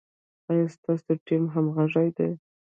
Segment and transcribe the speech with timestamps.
[0.49, 2.29] ایا ستاسو ټیم همغږی دی؟